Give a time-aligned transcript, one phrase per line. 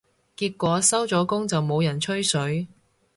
[0.35, 2.67] 結果收咗工就冇人吹水